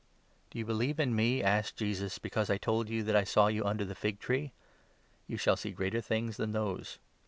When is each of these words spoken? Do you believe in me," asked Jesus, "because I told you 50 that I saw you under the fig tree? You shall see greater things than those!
Do 0.49 0.57
you 0.57 0.65
believe 0.65 0.99
in 0.99 1.15
me," 1.15 1.43
asked 1.43 1.75
Jesus, 1.77 2.17
"because 2.17 2.49
I 2.49 2.57
told 2.57 2.89
you 2.89 3.01
50 3.01 3.05
that 3.11 3.15
I 3.15 3.23
saw 3.23 3.45
you 3.49 3.63
under 3.65 3.85
the 3.85 3.93
fig 3.93 4.19
tree? 4.19 4.51
You 5.27 5.37
shall 5.37 5.55
see 5.55 5.69
greater 5.69 6.01
things 6.01 6.37
than 6.37 6.53
those! 6.53 6.97